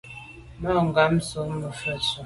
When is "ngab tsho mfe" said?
0.87-1.93